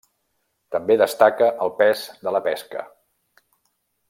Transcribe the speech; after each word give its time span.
També 0.75 0.95
destaca 1.01 1.51
el 1.67 1.75
pes 1.83 2.05
de 2.25 2.37
la 2.37 2.45
pesca. 2.51 2.87